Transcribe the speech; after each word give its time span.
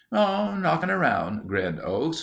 "Oh, 0.11 0.57
knocking 0.59 0.89
around," 0.89 1.47
grinned 1.47 1.79
Oakes. 1.79 2.17